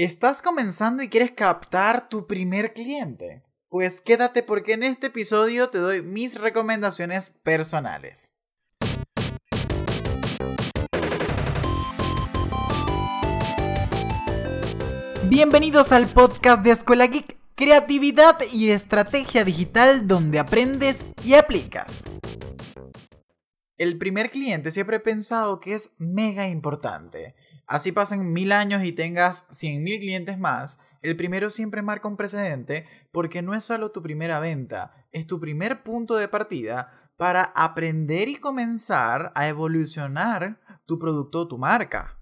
[0.00, 3.42] ¿Estás comenzando y quieres captar tu primer cliente?
[3.68, 8.36] Pues quédate porque en este episodio te doy mis recomendaciones personales.
[15.24, 22.04] Bienvenidos al podcast de Escuela Geek, creatividad y estrategia digital donde aprendes y aplicas.
[23.76, 27.34] El primer cliente siempre he pensado que es mega importante
[27.68, 32.16] Así pasen mil años y tengas cien mil clientes más, el primero siempre marca un
[32.16, 37.42] precedente porque no es solo tu primera venta, es tu primer punto de partida para
[37.42, 42.18] aprender y comenzar a evolucionar tu producto o tu marca.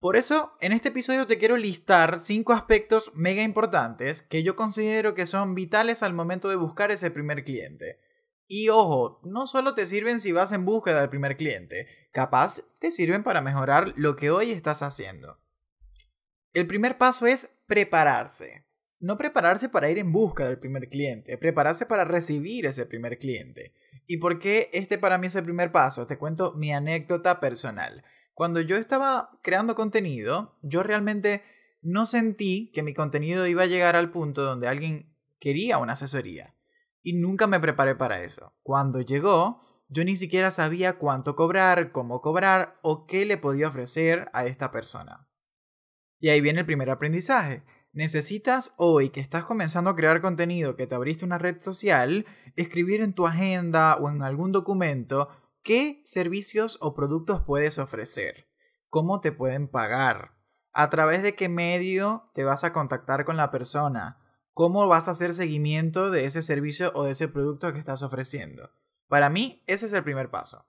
[0.00, 5.14] Por eso, en este episodio te quiero listar cinco aspectos mega importantes que yo considero
[5.14, 8.00] que son vitales al momento de buscar ese primer cliente.
[8.46, 12.90] Y ojo, no solo te sirven si vas en búsqueda del primer cliente, capaz te
[12.90, 15.38] sirven para mejorar lo que hoy estás haciendo.
[16.52, 18.66] El primer paso es prepararse.
[19.00, 23.72] No prepararse para ir en busca del primer cliente, prepararse para recibir ese primer cliente.
[24.06, 26.06] ¿Y por qué este para mí es el primer paso?
[26.06, 28.04] Te cuento mi anécdota personal.
[28.34, 31.42] Cuando yo estaba creando contenido, yo realmente
[31.80, 36.54] no sentí que mi contenido iba a llegar al punto donde alguien quería una asesoría
[37.02, 38.54] y nunca me preparé para eso.
[38.62, 44.30] Cuando llegó, yo ni siquiera sabía cuánto cobrar, cómo cobrar o qué le podía ofrecer
[44.32, 45.28] a esta persona.
[46.18, 47.64] Y ahí viene el primer aprendizaje.
[47.92, 52.24] Necesitas hoy que estás comenzando a crear contenido, que te abriste una red social,
[52.56, 55.28] escribir en tu agenda o en algún documento
[55.62, 58.48] qué servicios o productos puedes ofrecer,
[58.88, 60.32] cómo te pueden pagar,
[60.72, 64.21] a través de qué medio te vas a contactar con la persona,
[64.54, 68.70] cómo vas a hacer seguimiento de ese servicio o de ese producto que estás ofreciendo.
[69.08, 70.66] Para mí, ese es el primer paso.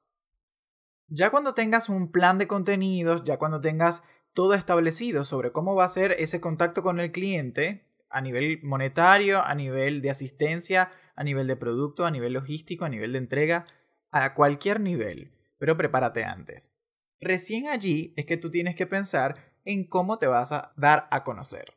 [1.07, 5.85] Ya cuando tengas un plan de contenidos, ya cuando tengas todo establecido sobre cómo va
[5.85, 11.23] a ser ese contacto con el cliente, a nivel monetario, a nivel de asistencia, a
[11.23, 13.67] nivel de producto, a nivel logístico, a nivel de entrega,
[14.11, 16.72] a cualquier nivel, pero prepárate antes.
[17.19, 19.35] Recién allí es que tú tienes que pensar
[19.66, 21.73] en cómo te vas a dar a conocer.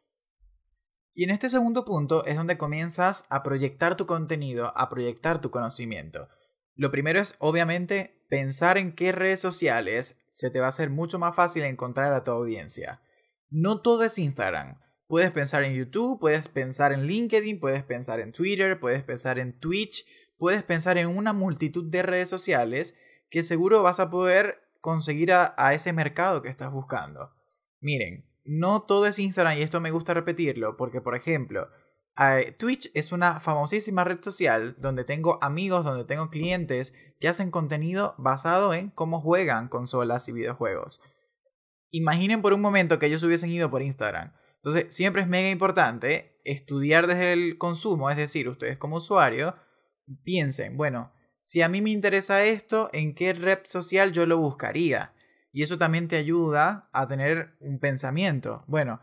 [1.19, 5.50] Y en este segundo punto es donde comienzas a proyectar tu contenido, a proyectar tu
[5.50, 6.28] conocimiento.
[6.75, 11.19] Lo primero es, obviamente, pensar en qué redes sociales se te va a hacer mucho
[11.19, 13.00] más fácil encontrar a tu audiencia.
[13.49, 14.78] No todo es Instagram.
[15.06, 19.59] Puedes pensar en YouTube, puedes pensar en LinkedIn, puedes pensar en Twitter, puedes pensar en
[19.59, 20.04] Twitch,
[20.37, 22.94] puedes pensar en una multitud de redes sociales
[23.31, 27.33] que seguro vas a poder conseguir a, a ese mercado que estás buscando.
[27.81, 31.69] Miren, no todo es Instagram y esto me gusta repetirlo porque, por ejemplo,
[32.59, 38.15] Twitch es una famosísima red social donde tengo amigos, donde tengo clientes que hacen contenido
[38.17, 41.03] basado en cómo juegan consolas y videojuegos.
[41.91, 44.33] Imaginen por un momento que ellos hubiesen ido por Instagram.
[44.57, 49.55] Entonces, siempre es mega importante estudiar desde el consumo, es decir, ustedes como usuario,
[50.25, 55.13] piensen, bueno, si a mí me interesa esto, ¿en qué red social yo lo buscaría?
[55.56, 58.62] Y eso también te ayuda a tener un pensamiento.
[58.67, 59.00] Bueno,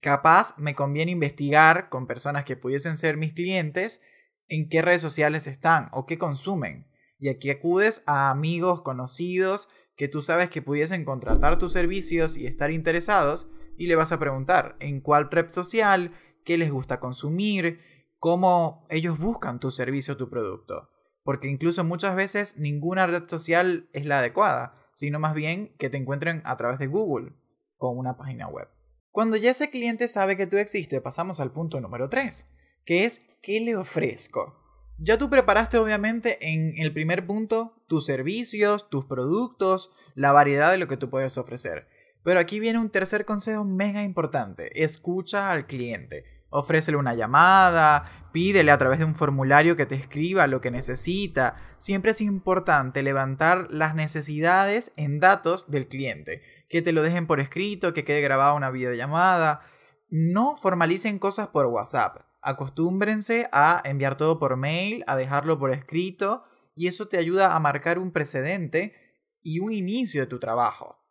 [0.00, 4.02] capaz me conviene investigar con personas que pudiesen ser mis clientes
[4.48, 6.90] en qué redes sociales están o qué consumen.
[7.20, 12.48] Y aquí acudes a amigos, conocidos, que tú sabes que pudiesen contratar tus servicios y
[12.48, 13.48] estar interesados
[13.78, 16.10] y le vas a preguntar en cuál red social,
[16.44, 17.78] qué les gusta consumir,
[18.18, 20.90] cómo ellos buscan tu servicio o tu producto.
[21.22, 25.98] Porque incluso muchas veces ninguna red social es la adecuada sino más bien que te
[25.98, 27.34] encuentren a través de Google
[27.76, 28.66] con una página web.
[29.10, 32.46] Cuando ya ese cliente sabe que tú existes, pasamos al punto número 3,
[32.86, 34.58] que es ¿qué le ofrezco?
[34.96, 40.78] Ya tú preparaste obviamente en el primer punto tus servicios, tus productos, la variedad de
[40.78, 41.88] lo que tú puedes ofrecer.
[42.24, 44.82] Pero aquí viene un tercer consejo mega importante.
[44.82, 46.24] Escucha al cliente.
[46.56, 51.56] Ofrécele una llamada, pídele a través de un formulario que te escriba lo que necesita.
[51.76, 56.40] Siempre es importante levantar las necesidades en datos del cliente,
[56.70, 59.60] que te lo dejen por escrito, que quede grabada una videollamada.
[60.08, 62.22] No formalicen cosas por WhatsApp.
[62.40, 66.42] Acostúmbrense a enviar todo por mail, a dejarlo por escrito,
[66.74, 68.94] y eso te ayuda a marcar un precedente
[69.42, 71.04] y un inicio de tu trabajo.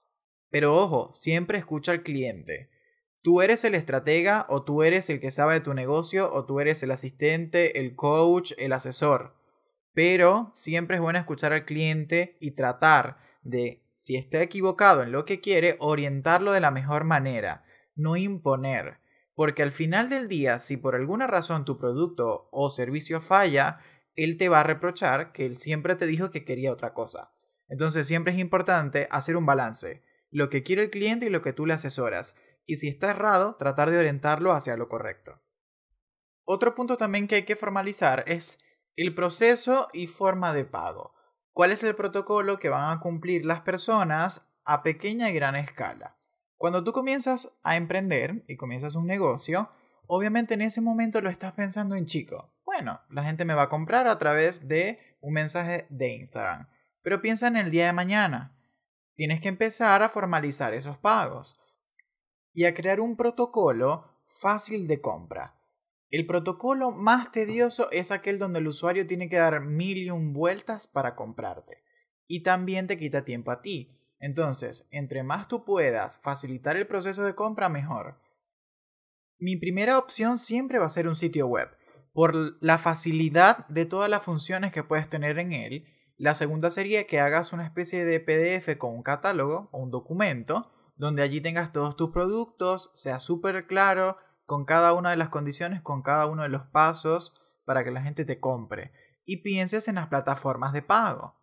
[0.49, 2.71] Pero ojo, siempre escucha al cliente.
[3.25, 6.59] Tú eres el estratega o tú eres el que sabe de tu negocio o tú
[6.59, 9.33] eres el asistente, el coach, el asesor.
[9.95, 15.25] Pero siempre es bueno escuchar al cliente y tratar de, si está equivocado en lo
[15.25, 18.99] que quiere, orientarlo de la mejor manera, no imponer.
[19.33, 23.79] Porque al final del día, si por alguna razón tu producto o servicio falla,
[24.15, 27.31] él te va a reprochar que él siempre te dijo que quería otra cosa.
[27.69, 30.03] Entonces siempre es importante hacer un balance
[30.35, 32.35] lo que quiere el cliente y lo que tú le asesoras.
[32.65, 35.41] Y si está errado, tratar de orientarlo hacia lo correcto.
[36.43, 38.59] Otro punto también que hay que formalizar es
[38.95, 41.13] el proceso y forma de pago.
[41.51, 46.17] ¿Cuál es el protocolo que van a cumplir las personas a pequeña y gran escala?
[46.57, 49.69] Cuando tú comienzas a emprender y comienzas un negocio,
[50.07, 52.53] obviamente en ese momento lo estás pensando en chico.
[52.63, 56.67] Bueno, la gente me va a comprar a través de un mensaje de Instagram.
[57.01, 58.55] Pero piensa en el día de mañana.
[59.15, 61.61] Tienes que empezar a formalizar esos pagos
[62.55, 65.59] y a crear un protocolo fácil de compra.
[66.09, 70.33] El protocolo más tedioso es aquel donde el usuario tiene que dar mil y un
[70.33, 71.83] vueltas para comprarte.
[72.27, 73.91] Y también te quita tiempo a ti.
[74.19, 78.21] Entonces, entre más tú puedas facilitar el proceso de compra, mejor.
[79.37, 81.69] Mi primera opción siempre va a ser un sitio web,
[82.13, 85.85] por la facilidad de todas las funciones que puedes tener en él.
[86.15, 90.71] La segunda sería que hagas una especie de PDF con un catálogo o un documento,
[90.95, 95.81] donde allí tengas todos tus productos, sea súper claro, con cada una de las condiciones,
[95.81, 98.91] con cada uno de los pasos para que la gente te compre.
[99.25, 101.35] Y pienses en las plataformas de pago.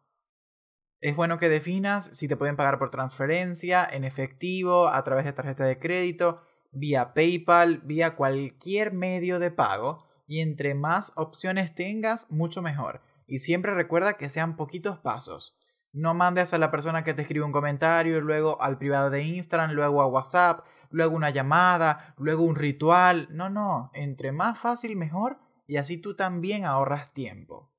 [1.00, 5.32] Es bueno que definas si te pueden pagar por transferencia, en efectivo, a través de
[5.32, 10.06] tarjeta de crédito, vía PayPal, vía cualquier medio de pago.
[10.28, 13.02] Y entre más opciones tengas, mucho mejor.
[13.26, 15.58] Y siempre recuerda que sean poquitos pasos.
[15.92, 19.72] No mandes a la persona que te escribe un comentario, luego al privado de Instagram,
[19.72, 23.28] luego a WhatsApp, luego una llamada, luego un ritual.
[23.30, 27.70] No, no, entre más fácil mejor y así tú también ahorras tiempo.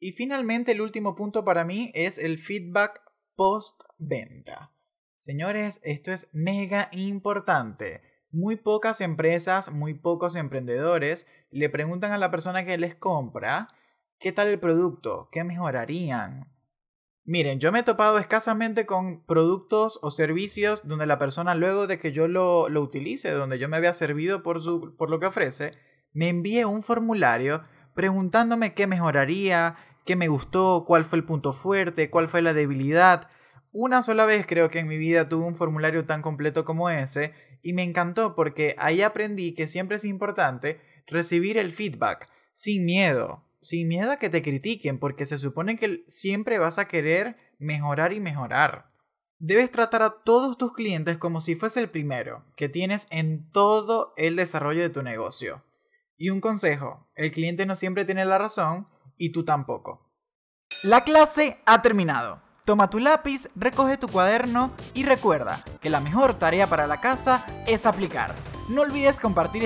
[0.00, 3.02] Y finalmente el último punto para mí es el feedback
[3.34, 4.72] post-venta.
[5.16, 8.02] Señores, esto es mega importante.
[8.30, 13.68] Muy pocas empresas, muy pocos emprendedores le preguntan a la persona que les compra
[14.20, 16.52] qué tal el producto, qué mejorarían.
[17.30, 21.98] Miren, yo me he topado escasamente con productos o servicios donde la persona luego de
[21.98, 25.26] que yo lo, lo utilice, donde yo me había servido por, su, por lo que
[25.26, 25.72] ofrece,
[26.14, 29.76] me envíe un formulario preguntándome qué mejoraría,
[30.06, 33.28] qué me gustó, cuál fue el punto fuerte, cuál fue la debilidad.
[33.72, 37.34] Una sola vez creo que en mi vida tuve un formulario tan completo como ese
[37.60, 43.44] y me encantó porque ahí aprendí que siempre es importante recibir el feedback sin miedo,
[43.68, 48.14] sin miedo a que te critiquen porque se supone que siempre vas a querer mejorar
[48.14, 48.90] y mejorar.
[49.38, 54.14] Debes tratar a todos tus clientes como si fuese el primero que tienes en todo
[54.16, 55.64] el desarrollo de tu negocio.
[56.16, 58.86] Y un consejo, el cliente no siempre tiene la razón
[59.18, 60.10] y tú tampoco.
[60.82, 62.40] La clase ha terminado.
[62.64, 67.44] Toma tu lápiz, recoge tu cuaderno y recuerda que la mejor tarea para la casa
[67.66, 68.34] es aplicar.
[68.70, 69.56] No olvides compartir